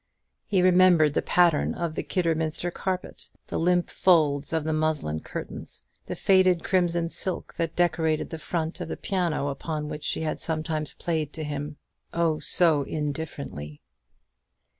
He 0.47 0.63
remembered 0.63 1.13
the 1.13 1.21
pattern 1.21 1.75
of 1.75 1.93
the 1.93 2.01
Kidderminster 2.01 2.71
carpet, 2.71 3.29
the 3.45 3.59
limp 3.59 3.91
folds 3.91 4.51
of 4.51 4.63
the 4.63 4.73
muslin 4.73 5.19
curtains, 5.19 5.85
the 6.07 6.15
faded 6.15 6.63
crimson 6.63 7.07
silk 7.07 7.53
that 7.57 7.75
decorated 7.75 8.31
the 8.31 8.39
front 8.39 8.81
of 8.81 8.87
the 8.87 8.97
piano 8.97 9.49
upon 9.49 9.89
which 9.89 10.03
she 10.03 10.21
had 10.21 10.41
sometimes 10.41 10.95
played 10.95 11.33
to 11.33 11.43
him, 11.43 11.77
oh, 12.15 12.39
so 12.39 12.81
indifferently. 12.81 13.79